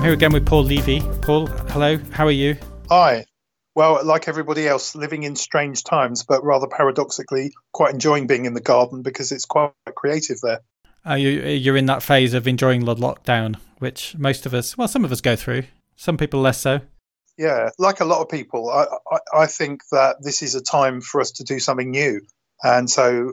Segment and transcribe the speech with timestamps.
[0.00, 1.02] I'm here again with Paul Levy.
[1.20, 2.56] Paul, hello, how are you?
[2.88, 3.26] Hi.
[3.74, 8.54] Well, like everybody else, living in strange times, but rather paradoxically, quite enjoying being in
[8.54, 10.60] the garden because it's quite creative there.
[11.04, 14.88] Are you, you're in that phase of enjoying the lockdown, which most of us, well,
[14.88, 15.64] some of us go through,
[15.96, 16.80] some people less so.
[17.36, 21.02] Yeah, like a lot of people, I, I, I think that this is a time
[21.02, 22.22] for us to do something new.
[22.62, 23.32] And so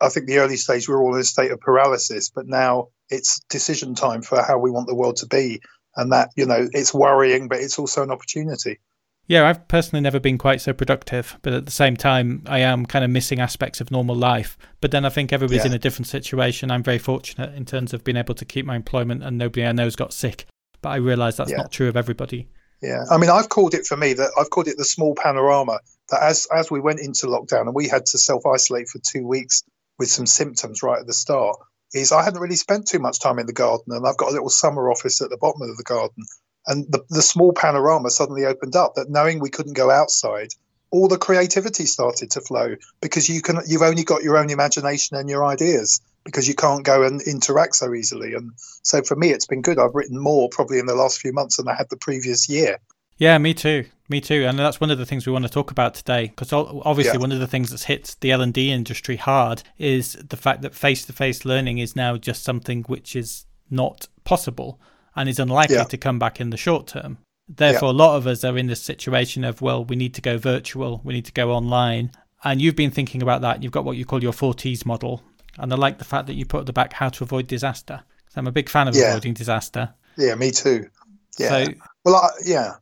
[0.00, 2.88] I think the early stage, we we're all in a state of paralysis, but now
[3.08, 5.60] it's decision time for how we want the world to be.
[5.98, 8.78] And that, you know, it's worrying, but it's also an opportunity.
[9.26, 12.86] Yeah, I've personally never been quite so productive, but at the same time, I am
[12.86, 14.56] kind of missing aspects of normal life.
[14.80, 15.70] But then I think everybody's yeah.
[15.70, 16.70] in a different situation.
[16.70, 19.72] I'm very fortunate in terms of being able to keep my employment, and nobody I
[19.72, 20.46] know's got sick.
[20.80, 21.58] But I realise that's yeah.
[21.58, 22.48] not true of everybody.
[22.80, 25.80] Yeah, I mean, I've called it for me that I've called it the small panorama.
[26.10, 29.26] That as as we went into lockdown and we had to self isolate for two
[29.26, 29.62] weeks
[29.98, 31.58] with some symptoms right at the start,
[31.94, 34.32] is I hadn't really spent too much time in the garden, and I've got a
[34.32, 36.24] little summer office at the bottom of the garden.
[36.66, 40.52] And the, the small panorama suddenly opened up that knowing we couldn't go outside
[40.90, 45.16] all the creativity started to flow because you can you've only got your own imagination
[45.16, 48.34] and your ideas because you can't go and interact so easily.
[48.34, 49.78] And so for me it's been good.
[49.78, 52.78] I've written more probably in the last few months than i had the previous year
[53.18, 55.70] yeah me too me too and that's one of the things we want to talk
[55.70, 57.20] about today because obviously yeah.
[57.20, 61.44] one of the things that's hit the l&d industry hard is the fact that face-to-face
[61.44, 64.80] learning is now just something which is not possible
[65.18, 65.84] and is unlikely yeah.
[65.84, 67.18] to come back in the short term.
[67.48, 67.92] Therefore, yeah.
[67.92, 71.00] a lot of us are in this situation of, well, we need to go virtual,
[71.02, 72.12] we need to go online.
[72.44, 73.62] And you've been thinking about that.
[73.62, 75.22] You've got what you call your four T's model.
[75.58, 78.02] And I like the fact that you put at the back how to avoid disaster.
[78.36, 79.92] I'm a big fan of avoiding disaster.
[80.16, 80.88] Yeah, me too.
[81.36, 81.48] Yeah.
[81.48, 81.72] So,
[82.04, 82.74] well, I, yeah.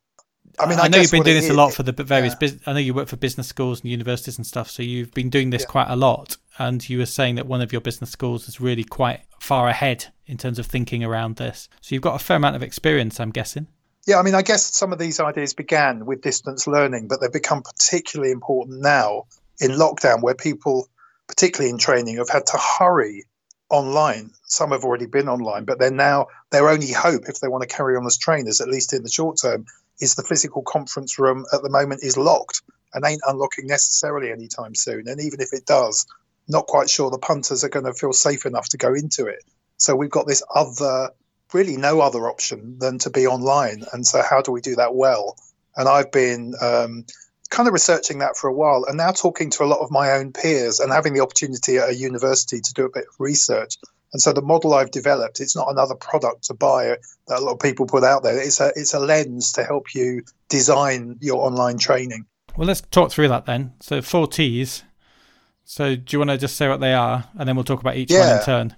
[0.59, 2.35] I mean, I, I know you've been doing this is, a lot for the various.
[2.41, 2.49] Yeah.
[2.49, 5.31] Bus- I know you work for business schools and universities and stuff, so you've been
[5.31, 5.69] doing this yeah.
[5.69, 6.37] quite a lot.
[6.59, 10.07] And you were saying that one of your business schools is really quite far ahead
[10.27, 11.69] in terms of thinking around this.
[11.83, 13.67] So you've got a fair amount of experience, I'm guessing.
[14.07, 17.33] Yeah, I mean, I guess some of these ideas began with distance learning, but they've
[17.33, 19.25] become particularly important now
[19.61, 20.89] in lockdown, where people,
[21.27, 23.25] particularly in training, have had to hurry
[23.69, 24.31] online.
[24.45, 27.69] Some have already been online, but they're now their only hope, if they want to
[27.69, 29.67] carry on as trainers, at least in the short term,
[30.01, 32.63] is the physical conference room at the moment is locked
[32.95, 35.09] and ain't unlocking necessarily anytime soon.
[35.09, 36.07] And even if it does,
[36.49, 39.43] not quite sure the punters are going to feel safe enough to go into it.
[39.79, 41.11] So we've got this other,
[41.53, 43.85] really no other option than to be online.
[43.93, 45.37] And so how do we do that well?
[45.77, 47.05] And I've been um,
[47.51, 50.13] kind of researching that for a while and now talking to a lot of my
[50.13, 53.77] own peers and having the opportunity at a university to do a bit of research.
[54.17, 56.97] And so the model I've developed, it's not another product to buy
[57.29, 58.41] that a lot of people put out there.
[58.41, 62.25] It's a it's a lens to help you design your online training.
[62.57, 63.75] Well, let's talk through that then.
[63.81, 64.85] So four T's.
[65.65, 67.97] So do you want to just say what they are, and then we'll talk about
[67.97, 68.21] each yeah.
[68.21, 68.77] one in turn?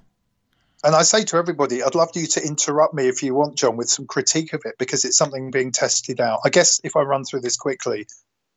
[0.82, 3.76] And I say to everybody, I'd love you to interrupt me if you want, John,
[3.76, 6.40] with some critique of it because it's something being tested out.
[6.44, 8.08] I guess if I run through this quickly,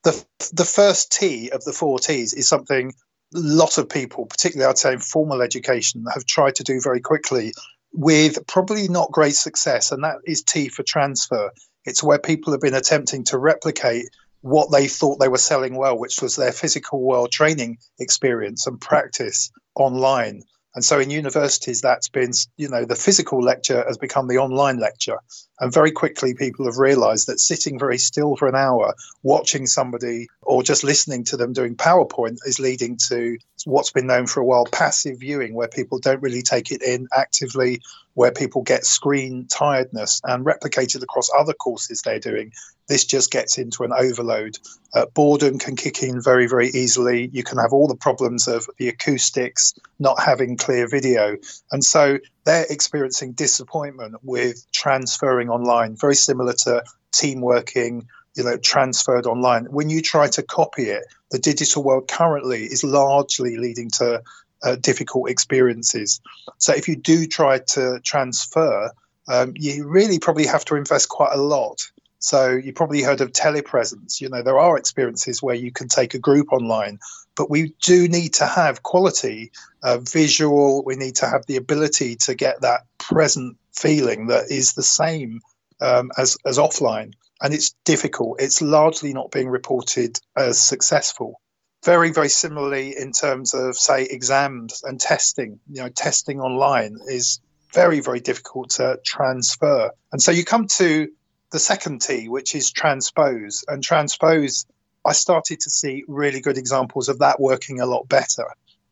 [0.02, 2.96] the the first T of the four T's is something
[3.34, 7.54] lot of people, particularly I'd say in formal education, have tried to do very quickly
[7.94, 11.52] with probably not great success, and that is T for transfer.
[11.86, 14.06] It's where people have been attempting to replicate
[14.42, 18.80] what they thought they were selling well, which was their physical world training experience and
[18.80, 20.42] practice online.
[20.74, 24.80] And so in universities, that's been, you know, the physical lecture has become the online
[24.80, 25.18] lecture.
[25.62, 30.28] And very quickly, people have realized that sitting very still for an hour, watching somebody
[30.42, 34.46] or just listening to them doing PowerPoint is leading to what's been known for a
[34.46, 37.80] while passive viewing, where people don't really take it in actively,
[38.16, 42.52] where people get screen tiredness and replicated across other courses they're doing
[42.92, 44.58] this just gets into an overload.
[44.94, 47.30] Uh, boredom can kick in very, very easily.
[47.32, 51.38] You can have all the problems of the acoustics, not having clear video.
[51.72, 58.58] And so they're experiencing disappointment with transferring online, very similar to team working, you know,
[58.58, 59.66] transferred online.
[59.66, 64.22] When you try to copy it, the digital world currently is largely leading to
[64.64, 66.22] uh, difficult experiences.
[66.58, 68.92] So if you do try to transfer,
[69.28, 71.82] um, you really probably have to invest quite a lot
[72.22, 74.22] so you probably heard of telepresence.
[74.22, 77.00] You know, there are experiences where you can take a group online,
[77.36, 79.52] but we do need to have quality,
[79.84, 80.84] uh, visual.
[80.84, 85.42] We need to have the ability to get that present feeling that is the same
[85.80, 87.14] um, as as offline.
[87.42, 88.40] And it's difficult.
[88.40, 91.42] It's largely not being reported as successful.
[91.84, 95.60] Very, very similarly in terms of say exams and testing.
[95.68, 97.40] You know, testing online is
[97.74, 99.92] very, very difficult to transfer.
[100.12, 101.10] And so you come to
[101.52, 103.64] the second T, which is transpose.
[103.68, 104.66] And transpose,
[105.06, 108.46] I started to see really good examples of that working a lot better.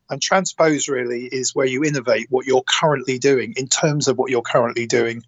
[0.09, 4.31] And transpose really is where you innovate what you're currently doing in terms of what
[4.31, 5.23] you're currently doing.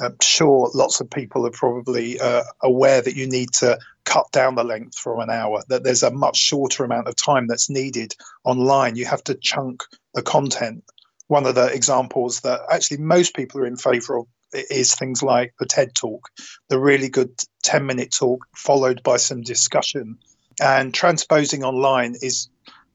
[0.00, 4.54] I'm sure lots of people are probably uh, aware that you need to cut down
[4.54, 8.14] the length from an hour, that there's a much shorter amount of time that's needed
[8.44, 8.96] online.
[8.96, 10.84] You have to chunk the content.
[11.28, 15.54] One of the examples that actually most people are in favor of is things like
[15.58, 16.28] the TED talk,
[16.68, 17.30] the really good
[17.62, 20.18] 10 minute talk followed by some discussion.
[20.60, 22.48] And transposing online is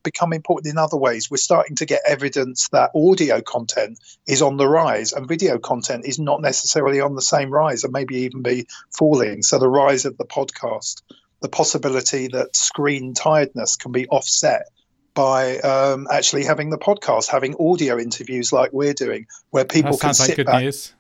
[0.03, 1.30] become important in other ways.
[1.30, 6.06] We're starting to get evidence that audio content is on the rise and video content
[6.06, 8.68] is not necessarily on the same rise and maybe even be
[8.98, 9.44] falling.
[9.44, 11.01] So, the rise of the podcast,
[11.42, 14.68] the possibility that screen tiredness can be offset
[15.13, 20.01] by um, actually having the podcast, having audio interviews like we're doing, where people that
[20.01, 20.63] can sit like back.
[20.63, 20.94] News.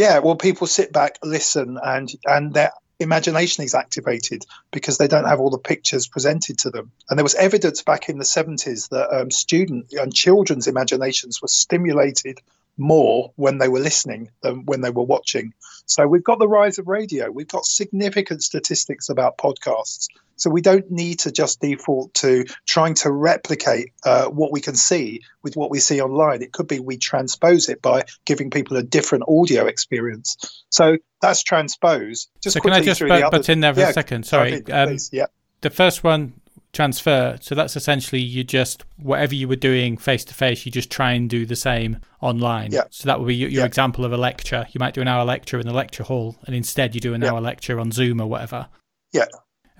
[0.00, 5.26] Yeah, well, people sit back, listen, and and they're imagination is activated because they don't
[5.26, 6.90] have all the pictures presented to them.
[7.10, 11.48] And there was evidence back in the 70s that um, student and children's imaginations were
[11.48, 12.40] stimulated
[12.78, 15.52] more when they were listening than when they were watching.
[15.84, 17.30] So we've got the rise of radio.
[17.30, 20.06] We've got significant statistics about podcasts.
[20.40, 24.74] So we don't need to just default to trying to replicate uh, what we can
[24.74, 26.42] see with what we see online.
[26.42, 30.64] It could be we transpose it by giving people a different audio experience.
[30.70, 32.28] So that's transpose.
[32.42, 34.24] Just so can I just butt, butt in there for yeah, a second?
[34.24, 34.64] Sorry.
[34.66, 35.26] Um, yeah.
[35.60, 36.40] The first one
[36.72, 37.38] transfer.
[37.40, 41.12] So that's essentially you just whatever you were doing face to face, you just try
[41.12, 42.72] and do the same online.
[42.72, 42.84] Yeah.
[42.90, 43.66] So that would be your, your yeah.
[43.66, 44.66] example of a lecture.
[44.72, 47.22] You might do an hour lecture in the lecture hall, and instead you do an
[47.22, 47.30] yeah.
[47.30, 48.68] hour lecture on Zoom or whatever.
[49.12, 49.26] Yeah.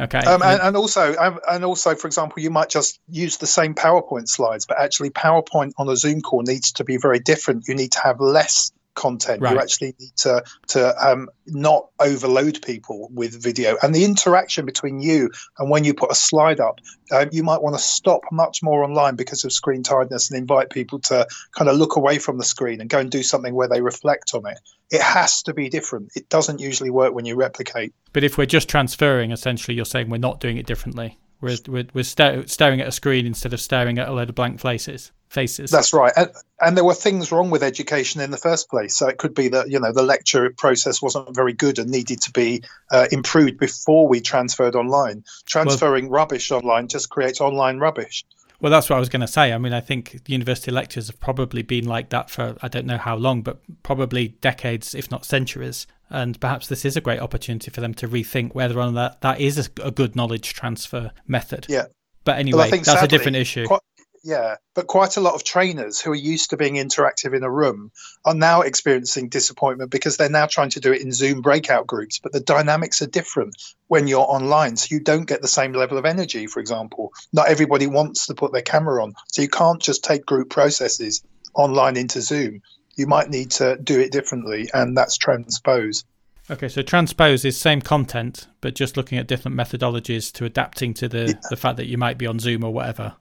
[0.00, 0.18] Okay.
[0.20, 3.74] Um, and, and, also, um, and also, for example, you might just use the same
[3.74, 7.68] PowerPoint slides, but actually, PowerPoint on a Zoom call needs to be very different.
[7.68, 9.40] You need to have less content.
[9.40, 9.54] Right.
[9.54, 13.76] You actually need to to um, not overload people with video.
[13.82, 16.80] And the interaction between you and when you put a slide up,
[17.12, 20.70] um, you might want to stop much more online because of screen tiredness and invite
[20.70, 23.68] people to kind of look away from the screen and go and do something where
[23.68, 24.60] they reflect on it.
[24.90, 26.12] It has to be different.
[26.16, 27.94] It doesn't usually work when you replicate.
[28.12, 31.18] But if we're just transferring, essentially, you're saying we're not doing it differently.
[31.40, 34.60] We're, we're, we're staring at a screen instead of staring at a load of blank
[34.60, 35.70] faces faces.
[35.70, 36.12] That's right.
[36.16, 36.30] And,
[36.60, 38.96] and there were things wrong with education in the first place.
[38.98, 42.20] So it could be that, you know, the lecture process wasn't very good and needed
[42.22, 45.24] to be uh, improved before we transferred online.
[45.46, 48.24] Transferring well, rubbish online just creates online rubbish.
[48.60, 49.54] Well, that's what I was going to say.
[49.54, 52.98] I mean, I think university lectures have probably been like that for I don't know
[52.98, 55.86] how long, but probably decades, if not centuries.
[56.10, 59.20] And perhaps this is a great opportunity for them to rethink whether or not that,
[59.20, 61.66] that is a, a good knowledge transfer method.
[61.68, 61.84] Yeah.
[62.24, 63.66] But anyway, well, that's sadly, a different issue.
[63.66, 63.80] Quite,
[64.22, 67.50] yeah, but quite a lot of trainers who are used to being interactive in a
[67.50, 67.90] room
[68.24, 72.18] are now experiencing disappointment because they're now trying to do it in Zoom breakout groups.
[72.18, 73.54] But the dynamics are different
[73.88, 76.46] when you're online, so you don't get the same level of energy.
[76.46, 80.26] For example, not everybody wants to put their camera on, so you can't just take
[80.26, 81.22] group processes
[81.54, 82.60] online into Zoom.
[82.96, 86.04] You might need to do it differently, and that's transpose.
[86.50, 91.08] Okay, so transpose is same content, but just looking at different methodologies to adapting to
[91.08, 91.32] the, yeah.
[91.48, 93.14] the fact that you might be on Zoom or whatever.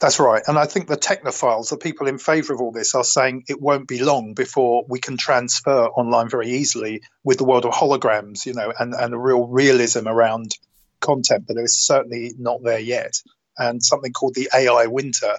[0.00, 0.42] That's right.
[0.46, 3.60] And I think the technophiles, the people in favor of all this, are saying it
[3.60, 8.46] won't be long before we can transfer online very easily with the world of holograms,
[8.46, 10.56] you know, and, and a real realism around
[11.00, 13.22] content, but it's certainly not there yet.
[13.58, 15.34] And something called the AI winter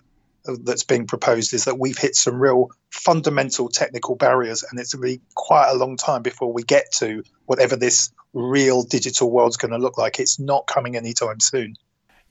[0.45, 5.01] that's being proposed is that we've hit some real fundamental technical barriers, and it's going
[5.01, 9.57] to be quite a long time before we get to whatever this real digital world's
[9.57, 10.19] going to look like.
[10.19, 11.75] It's not coming anytime soon.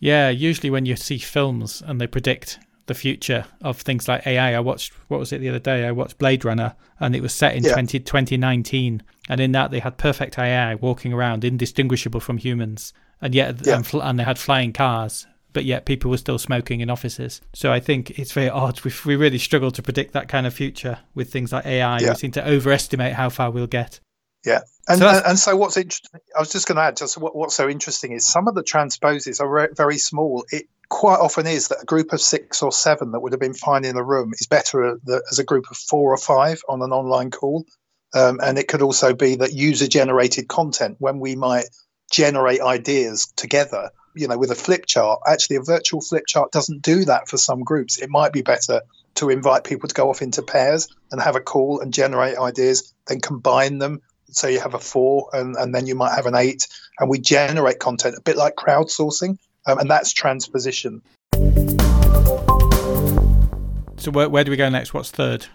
[0.00, 4.54] Yeah, usually when you see films and they predict the future of things like AI,
[4.54, 5.86] I watched what was it the other day?
[5.86, 7.74] I watched Blade Runner, and it was set in yeah.
[7.74, 13.34] 20, 2019, and in that they had perfect AI walking around, indistinguishable from humans, and
[13.34, 13.76] yet yeah.
[13.76, 17.40] and, fl- and they had flying cars, but yet people were still smoking in offices.
[17.52, 18.80] So I think it's very odd.
[18.82, 21.98] We we really struggle to predict that kind of future with things like AI.
[21.98, 22.08] Yeah.
[22.10, 24.00] We seem to overestimate how far we'll get.
[24.44, 24.60] Yeah.
[24.88, 27.36] And so, and, and so what's interesting, I was just going to add, just what,
[27.36, 30.44] what's so interesting is some of the transposes are re- very small.
[30.50, 33.54] It quite often is that a group of six or seven that would have been
[33.54, 34.98] fine in a room is better
[35.30, 37.64] as a group of four or five on an online call.
[38.12, 41.66] Um, and it could also be that user generated content when we might
[42.10, 45.20] generate ideas together, you know, with a flip chart.
[45.28, 47.98] Actually, a virtual flip chart doesn't do that for some groups.
[47.98, 48.80] It might be better
[49.16, 52.92] to invite people to go off into pairs and have a call and generate ideas,
[53.06, 54.00] then combine them
[54.34, 56.66] so you have a four and, and then you might have an eight
[56.98, 61.02] and we generate content a bit like crowdsourcing um, and that's transposition
[63.96, 65.46] so where, where do we go next what's third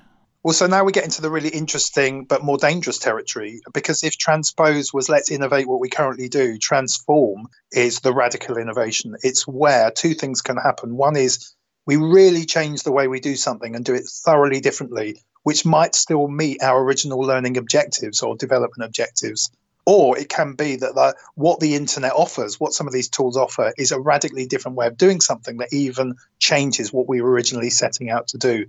[0.46, 4.16] well, so now we get into the really interesting but more dangerous territory because if
[4.16, 9.16] transpose was let's innovate what we currently do, transform is the radical innovation.
[9.24, 10.98] It's where two things can happen.
[10.98, 11.56] One is
[11.88, 15.94] we really change the way we do something and do it thoroughly differently which might
[15.94, 19.52] still meet our original learning objectives or development objectives.
[19.86, 23.38] Or it can be that the, what the internet offers, what some of these tools
[23.38, 27.30] offer, is a radically different way of doing something that even changes what we were
[27.30, 28.66] originally setting out to do.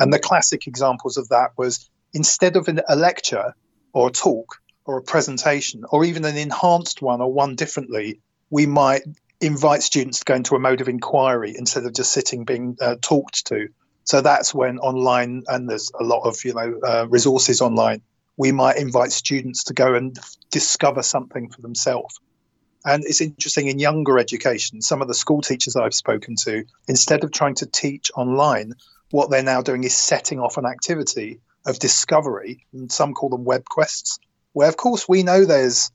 [0.00, 3.54] And the classic examples of that was instead of a lecture
[3.92, 4.56] or a talk
[4.86, 8.18] or a presentation or even an enhanced one or one differently,
[8.50, 9.02] we might
[9.40, 12.96] invite students to go into a mode of inquiry instead of just sitting being uh,
[13.00, 13.68] talked to.
[14.08, 18.00] So that's when online, and there's a lot of you know uh, resources online,
[18.38, 20.18] we might invite students to go and
[20.50, 22.18] discover something for themselves.
[22.86, 27.22] And it's interesting in younger education, some of the school teachers I've spoken to, instead
[27.22, 28.72] of trying to teach online,
[29.10, 33.44] what they're now doing is setting off an activity of discovery, and some call them
[33.44, 34.18] web quests,
[34.54, 35.90] where of course we know there's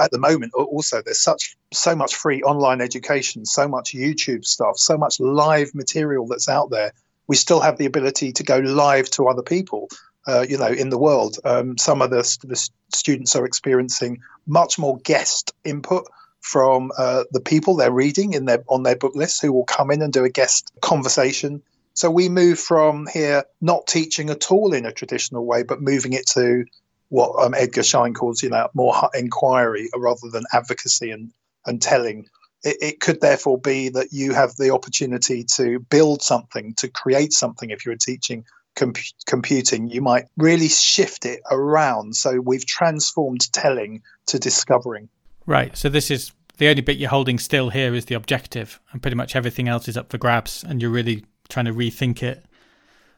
[0.00, 4.76] at the moment also there's such so much free online education so much youtube stuff
[4.76, 6.90] so much live material that's out there
[7.26, 9.88] we still have the ability to go live to other people
[10.26, 14.78] uh, you know in the world um, some of the, the, students are experiencing much
[14.78, 16.06] more guest input
[16.40, 19.90] from uh, the people they're reading in their on their book list who will come
[19.90, 21.62] in and do a guest conversation
[21.94, 26.12] so we move from here not teaching at all in a traditional way but moving
[26.12, 26.64] it to
[27.14, 31.30] what um, Edgar Schein calls, you know, more inquiry rather than advocacy and,
[31.64, 32.26] and telling.
[32.64, 37.32] It, it, could therefore be that you have the opportunity to build something, to create
[37.32, 37.70] something.
[37.70, 38.44] If you're teaching
[38.74, 42.16] comp- computing, you might really shift it around.
[42.16, 45.08] So we've transformed telling to discovering.
[45.46, 45.76] Right.
[45.76, 49.16] So this is the only bit you're holding still here is the objective, and pretty
[49.16, 52.44] much everything else is up for grabs, and you're really trying to rethink it.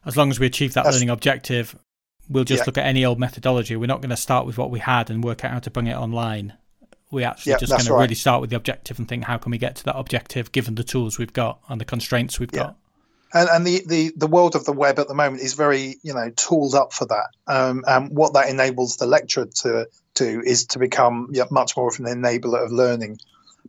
[0.04, 1.76] As long as we achieve that That's, learning objective,
[2.28, 2.64] we'll just yeah.
[2.66, 3.76] look at any old methodology.
[3.76, 5.86] We're not going to start with what we had and work out how to bring
[5.86, 6.54] it online.
[7.10, 8.02] We actually yeah, just going to right.
[8.02, 10.74] really start with the objective and think how can we get to that objective given
[10.74, 12.58] the tools we've got and the constraints we've yeah.
[12.58, 12.76] got.
[13.32, 16.14] And, and the, the, the world of the web at the moment is very you
[16.14, 17.28] know tooled up for that.
[17.46, 21.98] Um, and what that enables the lecturer to do is to become much more of
[22.00, 23.18] an enabler of learning.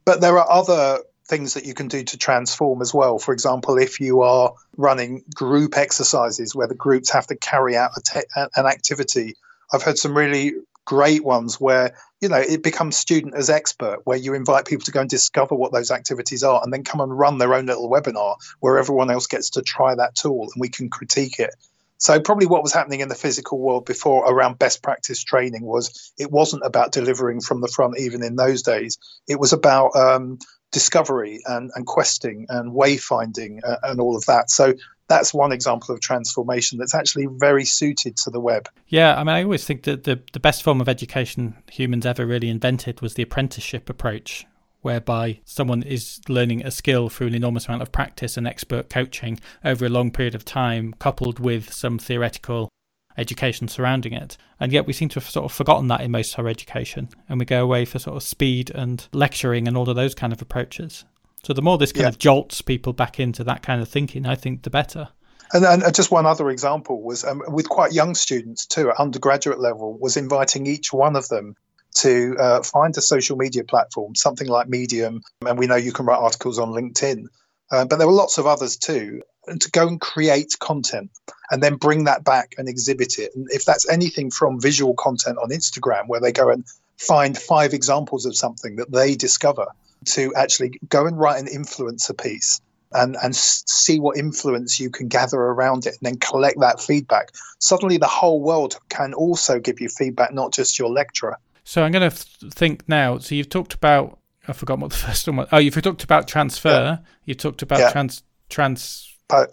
[0.05, 3.19] But there are other things that you can do to transform as well.
[3.19, 7.91] For example, if you are running group exercises where the groups have to carry out
[8.03, 9.35] te- an activity,
[9.73, 10.53] I've heard some really
[10.85, 14.91] great ones where you know it becomes student as expert where you invite people to
[14.91, 17.89] go and discover what those activities are and then come and run their own little
[17.89, 21.53] webinar where everyone else gets to try that tool and we can critique it
[21.99, 26.13] so probably what was happening in the physical world before around best practice training was
[26.17, 28.97] it wasn't about delivering from the front even in those days
[29.27, 30.37] it was about um,
[30.71, 34.49] discovery and, and questing and wayfinding uh, and all of that.
[34.49, 34.73] So
[35.07, 38.69] that's one example of transformation that's actually very suited to the web.
[38.87, 42.25] Yeah, I mean, I always think that the, the best form of education humans ever
[42.25, 44.45] really invented was the apprenticeship approach,
[44.81, 49.39] whereby someone is learning a skill through an enormous amount of practice and expert coaching
[49.63, 52.69] over a long period of time, coupled with some theoretical
[53.17, 54.37] education surrounding it.
[54.59, 57.39] And yet we seem to have sort of forgotten that in most higher education, and
[57.39, 60.41] we go away for sort of speed and lecturing and all of those kind of
[60.41, 61.05] approaches.
[61.43, 62.09] So the more this kind yeah.
[62.09, 65.09] of jolts people back into that kind of thinking, I think the better.
[65.53, 69.59] And, and just one other example was um, with quite young students too, at undergraduate
[69.59, 71.55] level, was inviting each one of them
[71.95, 76.05] to uh, find a social media platform, something like Medium, and we know you can
[76.05, 77.27] write articles on LinkedIn.
[77.71, 81.09] Uh, but there were lots of others too And to go and create content
[81.49, 83.31] and then bring that back and exhibit it.
[83.35, 86.65] And if that's anything from visual content on Instagram, where they go and
[86.97, 89.67] find five examples of something that they discover,
[90.05, 92.61] to actually go and write an influencer piece
[92.93, 97.31] and, and see what influence you can gather around it and then collect that feedback.
[97.59, 101.37] Suddenly, the whole world can also give you feedback, not just your lecturer.
[101.63, 103.17] So, I'm going to th- think now.
[103.17, 105.49] So, you've talked about, I forgot what the first one was.
[105.51, 106.97] Oh, you've talked about transfer, yeah.
[107.25, 107.91] you've talked about yeah.
[107.91, 109.47] trans, trans, po-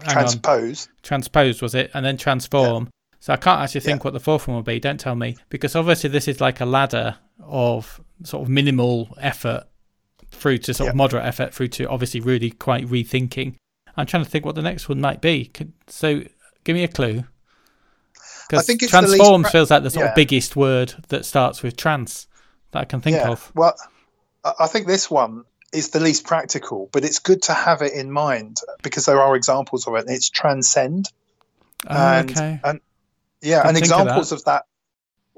[0.00, 0.88] transpose.
[1.02, 2.84] Transpose was it, and then transform.
[2.84, 2.90] Yeah.
[3.18, 4.04] So I can't actually think yeah.
[4.04, 4.78] what the fourth one will be.
[4.78, 9.64] Don't tell me, because obviously this is like a ladder of sort of minimal effort
[10.36, 13.54] through to sort of moderate effort through to obviously really quite rethinking.
[13.96, 15.50] I'm trying to think what the next one might be.
[15.88, 16.22] So
[16.64, 17.24] give me a clue.
[18.48, 20.10] Because transform pra- feels like the sort yeah.
[20.10, 22.28] of biggest word that starts with trans
[22.70, 23.30] that I can think yeah.
[23.30, 23.50] of.
[23.54, 23.74] Well,
[24.60, 28.10] I think this one is the least practical, but it's good to have it in
[28.10, 30.04] mind because there are examples of it.
[30.08, 31.10] it's transcend.
[31.88, 32.60] Oh, and, okay.
[32.62, 32.80] And
[33.42, 34.50] yeah, and examples of that.
[34.50, 34.64] of that.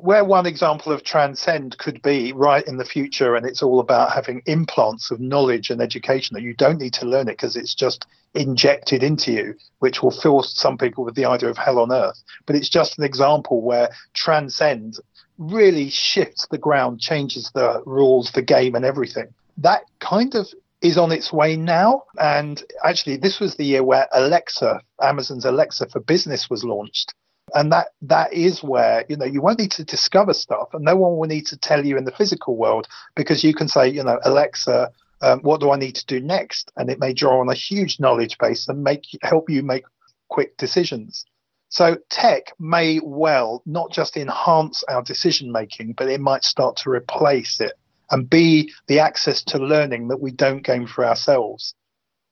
[0.00, 4.12] Where one example of transcend could be right in the future, and it's all about
[4.12, 7.74] having implants of knowledge and education that you don't need to learn it because it's
[7.74, 11.92] just injected into you, which will fill some people with the idea of hell on
[11.92, 12.22] earth.
[12.46, 14.98] But it's just an example where transcend
[15.36, 20.46] really shifts the ground, changes the rules, the game, and everything that kind of
[20.80, 22.04] is on its way now.
[22.18, 27.12] And actually, this was the year where Alexa, Amazon's Alexa for Business, was launched.
[27.54, 30.96] And that that is where, you know, you won't need to discover stuff and no
[30.96, 34.02] one will need to tell you in the physical world because you can say, you
[34.02, 34.90] know, Alexa,
[35.20, 36.70] um, what do I need to do next?
[36.76, 39.84] And it may draw on a huge knowledge base and make help you make
[40.28, 41.24] quick decisions.
[41.70, 46.90] So tech may well not just enhance our decision making, but it might start to
[46.90, 47.74] replace it
[48.10, 51.74] and be the access to learning that we don't gain for ourselves.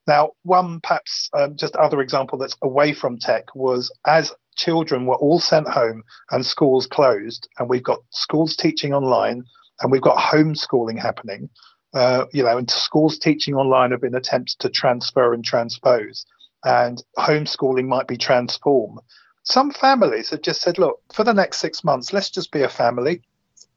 [0.07, 5.15] Now, one perhaps um, just other example that's away from tech was as children were
[5.15, 9.45] all sent home and schools closed, and we've got schools teaching online
[9.79, 11.49] and we've got homeschooling happening.
[11.93, 16.25] Uh, you know, and schools teaching online have been attempts to transfer and transpose,
[16.65, 18.99] and homeschooling might be transformed.
[19.43, 22.69] Some families have just said, look, for the next six months, let's just be a
[22.69, 23.21] family.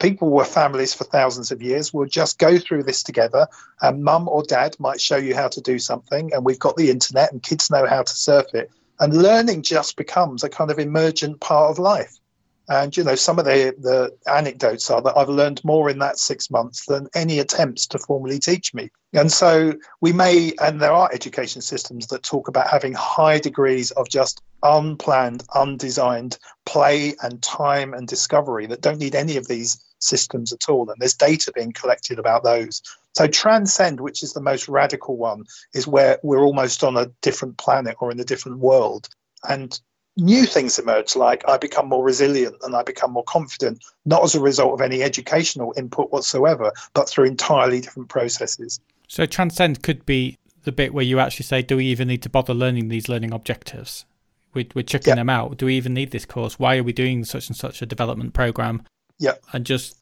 [0.00, 1.94] People were families for thousands of years.
[1.94, 3.46] We'll just go through this together.
[3.80, 6.90] And mum or dad might show you how to do something, and we've got the
[6.90, 8.70] internet, and kids know how to surf it.
[9.00, 12.21] And learning just becomes a kind of emergent part of life.
[12.69, 16.19] And you know, some of the the anecdotes are that I've learned more in that
[16.19, 18.90] six months than any attempts to formally teach me.
[19.12, 23.90] And so we may, and there are education systems that talk about having high degrees
[23.92, 29.85] of just unplanned, undesigned play and time and discovery that don't need any of these
[29.99, 30.88] systems at all.
[30.88, 32.83] And there's data being collected about those.
[33.14, 37.58] So transcend, which is the most radical one, is where we're almost on a different
[37.58, 39.08] planet or in a different world.
[39.48, 39.78] And
[40.16, 44.34] new things emerge like I become more resilient and I become more confident, not as
[44.34, 48.80] a result of any educational input whatsoever, but through entirely different processes.
[49.08, 52.28] So, transcend could be the bit where you actually say, Do we even need to
[52.28, 54.04] bother learning these learning objectives?
[54.52, 55.56] We're, we're chucking them out.
[55.58, 56.58] Do we even need this course?
[56.58, 58.82] Why are we doing such and such a development program?
[59.18, 59.34] Yeah.
[59.52, 59.96] And just,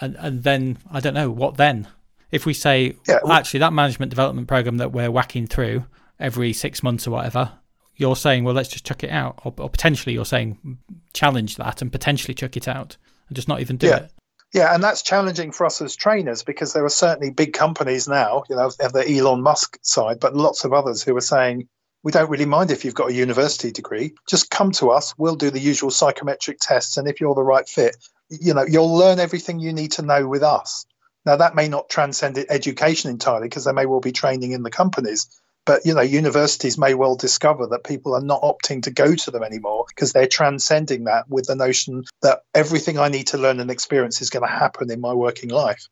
[0.00, 1.86] and, and then, I don't know, what then?
[2.34, 5.84] If we say, yeah, well, actually, that management development program that we're whacking through
[6.18, 7.52] every six months or whatever,
[7.96, 10.78] you're saying, well, let's just chuck it out, or, or, potentially you're saying
[11.12, 12.96] challenge that and potentially chuck it out
[13.28, 13.96] and just not even do yeah.
[13.98, 14.12] it.
[14.52, 18.42] Yeah, and that's challenging for us as trainers because there are certainly big companies now,
[18.48, 21.68] you know, the Elon Musk side, but lots of others who are saying,
[22.04, 24.14] we don't really mind if you've got a university degree.
[24.28, 25.14] Just come to us.
[25.16, 26.98] We'll do the usual psychometric tests.
[26.98, 27.96] And if you're the right fit,
[28.28, 30.84] you know, you'll learn everything you need to know with us.
[31.26, 34.70] Now, that may not transcend education entirely because there may well be training in the
[34.70, 35.28] companies,
[35.64, 39.30] but you know universities may well discover that people are not opting to go to
[39.30, 43.60] them anymore because they're transcending that with the notion that everything i need to learn
[43.60, 45.86] and experience is going to happen in my working life.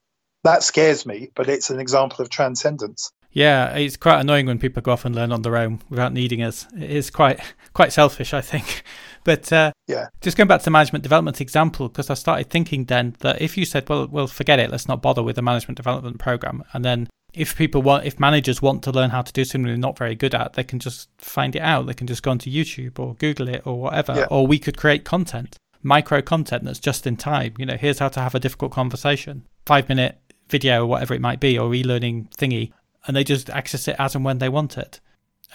[0.45, 3.11] That scares me but it's an example of transcendence.
[3.31, 6.43] Yeah it's quite annoying when people go off and learn on their own without needing
[6.43, 6.67] us.
[6.77, 7.41] It is quite
[7.73, 8.83] quite selfish i think
[9.25, 12.85] but uh, yeah just going back to the management development example because i started thinking
[12.87, 15.77] then that if you said well well forget it let's not bother with the management
[15.77, 19.45] development program and then if people want, if managers want to learn how to do
[19.45, 21.87] something they're not very good at, they can just find it out.
[21.87, 24.15] They can just go onto YouTube or Google it or whatever.
[24.15, 24.27] Yeah.
[24.31, 27.55] Or we could create content, micro content that's just in time.
[27.59, 31.23] You know, here's how to have a difficult conversation, five minute video or whatever it
[31.23, 32.73] might be, or e-learning thingy,
[33.07, 35.01] and they just access it as and when they want it.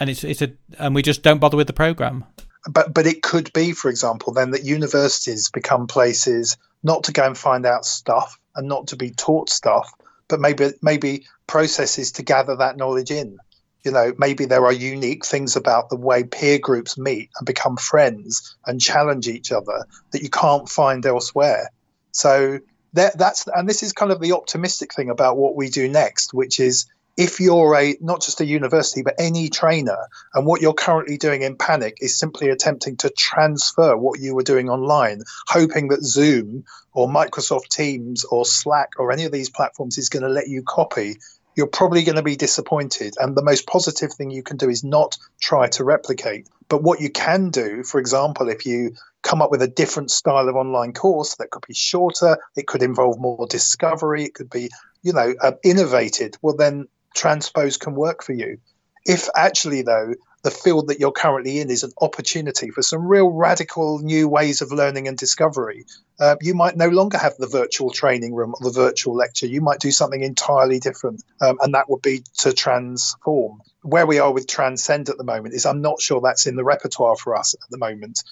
[0.00, 2.24] And it's it's a and we just don't bother with the program.
[2.68, 7.24] But but it could be, for example, then that universities become places not to go
[7.24, 9.92] and find out stuff and not to be taught stuff,
[10.28, 13.38] but maybe maybe processes to gather that knowledge in.
[13.84, 17.76] You know, maybe there are unique things about the way peer groups meet and become
[17.76, 21.70] friends and challenge each other that you can't find elsewhere.
[22.12, 22.58] So
[22.94, 26.34] that, that's and this is kind of the optimistic thing about what we do next,
[26.34, 26.86] which is
[27.18, 31.42] if you're a not just a university but any trainer and what you're currently doing
[31.42, 36.64] in panic is simply attempting to transfer what you were doing online hoping that zoom
[36.94, 40.62] or microsoft teams or slack or any of these platforms is going to let you
[40.62, 41.16] copy.
[41.56, 44.84] You're probably going to be disappointed and the most positive thing you can do is
[44.84, 46.48] not try to replicate.
[46.68, 50.48] But what you can do for example if you come up with a different style
[50.48, 54.70] of online course that could be shorter it could involve more discovery it could be
[55.02, 58.58] you know uh, innovated well then transpose can work for you.
[59.06, 63.30] If actually, though, the field that you're currently in is an opportunity for some real
[63.30, 65.84] radical new ways of learning and discovery,
[66.20, 69.46] uh, you might no longer have the virtual training room or the virtual lecture.
[69.46, 73.60] You might do something entirely different, um, and that would be to transform.
[73.82, 76.64] Where we are with Transcend at the moment is I'm not sure that's in the
[76.64, 78.22] repertoire for us at the moment.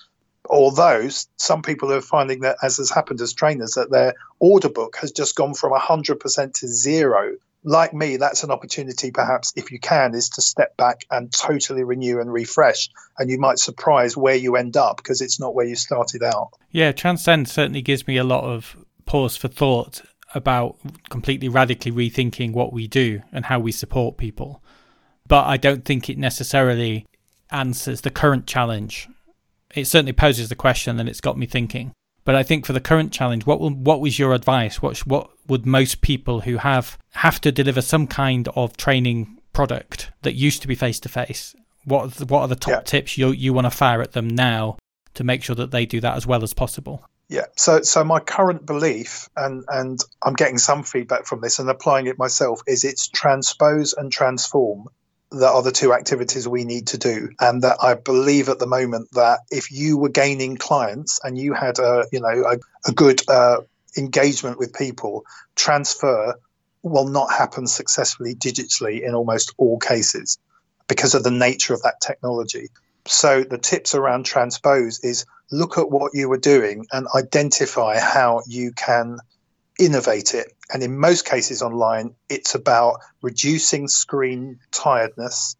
[0.48, 1.08] Although
[1.38, 5.10] some people are finding that, as has happened as trainers, that their order book has
[5.10, 7.36] just gone from 100% to zero
[7.66, 11.85] like me, that's an opportunity, perhaps, if you can, is to step back and totally
[11.85, 12.88] renew and refresh.
[13.18, 16.50] And you might surprise where you end up because it's not where you started out.
[16.70, 20.00] Yeah, Transcend certainly gives me a lot of pause for thought
[20.35, 20.76] about
[21.11, 24.62] completely radically rethinking what we do and how we support people.
[25.29, 27.07] But I don't think it necessarily
[27.50, 29.09] answers the current challenge
[29.76, 31.92] it certainly poses the question and it's got me thinking.
[32.26, 34.82] But I think for the current challenge, what will, what was your advice?
[34.82, 40.10] What what would most people who have have to deliver some kind of training product
[40.22, 41.54] that used to be face to face?
[41.84, 42.80] What what are the top yeah.
[42.80, 44.76] tips you you want to fire at them now
[45.14, 47.06] to make sure that they do that as well as possible?
[47.28, 47.46] Yeah.
[47.56, 52.08] So so my current belief, and and I'm getting some feedback from this and applying
[52.08, 54.88] it myself, is it's transpose and transform
[55.32, 57.30] that are the two activities we need to do.
[57.40, 61.52] And that i believe at the moment that if you were gaining clients and you
[61.52, 62.58] had a you know a,
[62.88, 63.60] a good uh,
[63.96, 66.34] engagement with people transfer
[66.82, 70.38] will not happen successfully digitally in almost all cases
[70.88, 72.68] because of the nature of that technology.
[73.06, 78.42] So the tips around transpose is look at what you were doing and identify how
[78.46, 79.18] you can
[79.78, 80.52] innovate it.
[80.72, 85.56] And in most cases online, it's about reducing screen tiredness,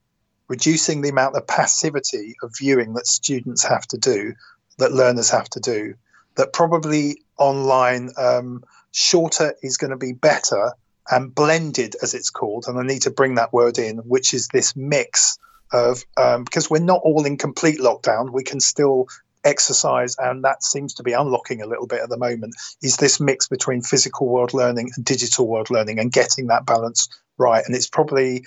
[0.48, 4.35] reducing the amount of passivity of viewing that students have to do,
[4.79, 5.94] that learners have to do.
[6.37, 10.72] That probably online, um, shorter is going to be better
[11.11, 12.64] and blended, as it's called.
[12.66, 15.38] And I need to bring that word in, which is this mix
[15.72, 19.07] of um, because we're not all in complete lockdown, we can still
[19.46, 23.20] exercise, and that seems to be unlocking a little bit at the moment, is this
[23.20, 27.64] mix between physical world learning and digital world learning and getting that balance right.
[27.64, 28.44] And it's probably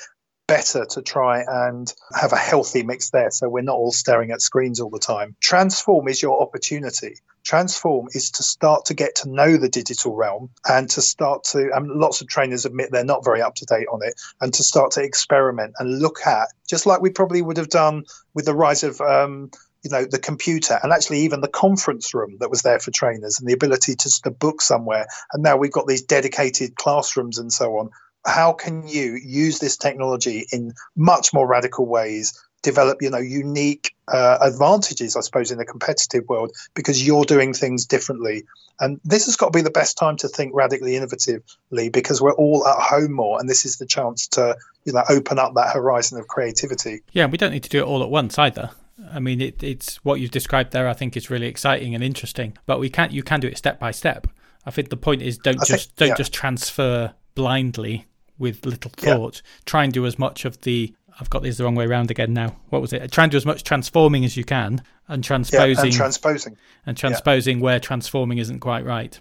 [0.47, 4.41] better to try and have a healthy mix there so we're not all staring at
[4.41, 5.35] screens all the time.
[5.39, 7.17] Transform is your opportunity.
[7.43, 11.69] Transform is to start to get to know the digital realm and to start to,
[11.73, 14.63] and lots of trainers admit they're not very up to date on it, and to
[14.63, 18.55] start to experiment and look at, just like we probably would have done with the
[18.55, 19.51] rise of um,
[19.83, 23.39] you know the computer and actually even the conference room that was there for trainers
[23.39, 25.07] and the ability to, to book somewhere.
[25.33, 27.89] And now we've got these dedicated classrooms and so on.
[28.25, 33.95] How can you use this technology in much more radical ways develop you know unique
[34.09, 38.43] uh, advantages i suppose in the competitive world because you're doing things differently?
[38.81, 42.33] And this has got to be the best time to think radically innovatively because we're
[42.33, 45.73] all at home more and this is the chance to you know open up that
[45.73, 47.01] horizon of creativity.
[47.13, 48.71] Yeah we don't need to do it all at once either
[49.11, 50.87] I mean, it, it's what you've described there.
[50.87, 52.57] I think is really exciting and interesting.
[52.65, 53.11] But we can't.
[53.11, 54.27] You can do it step by step.
[54.65, 56.15] I think the point is don't I just think, don't yeah.
[56.15, 59.41] just transfer blindly with little thought.
[59.43, 59.61] Yeah.
[59.65, 60.93] Try and do as much of the.
[61.19, 62.55] I've got these the wrong way around again now.
[62.69, 63.11] What was it?
[63.11, 66.97] Try and do as much transforming as you can and transposing yeah, and transposing and
[66.97, 69.19] transposing where transforming isn't quite right.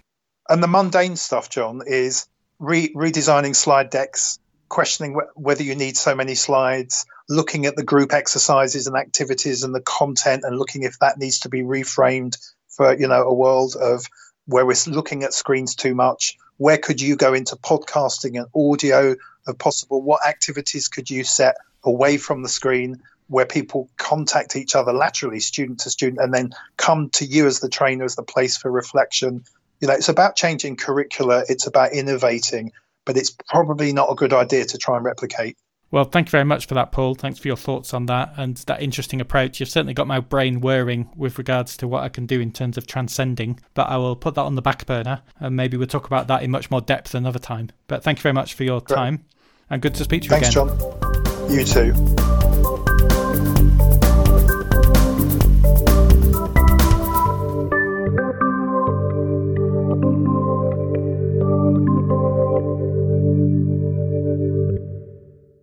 [0.49, 5.97] And the mundane stuff, John, is re- redesigning slide decks, questioning wh- whether you need
[5.97, 10.83] so many slides, looking at the group exercises and activities and the content and looking
[10.83, 12.37] if that needs to be reframed
[12.69, 14.07] for you know a world of
[14.47, 16.37] where we're looking at screens too much.
[16.57, 19.15] Where could you go into podcasting and audio
[19.47, 20.03] of possible?
[20.03, 25.41] What activities could you set away from the screen where people contact each other laterally
[25.41, 28.71] student to student and then come to you as the trainer as the place for
[28.71, 29.45] reflection?
[29.81, 31.45] You know it's about changing curricula.
[31.49, 32.73] It's about innovating
[33.05, 35.57] but it's probably not a good idea to try and replicate
[35.91, 37.15] well, thank you very much for that, Paul.
[37.15, 39.61] Thanks for your thoughts on that and that interesting approach.
[39.61, 42.77] You've certainly got my brain whirring with regards to what I can do in terms
[42.77, 46.07] of transcending, but I will put that on the back burner and maybe we'll talk
[46.07, 47.71] about that in much more depth another time.
[47.87, 48.97] But thank you very much for your Great.
[48.97, 49.25] time
[49.71, 50.69] and good to speak to you Thanks, again.
[50.69, 51.51] John.
[51.51, 52.38] You too.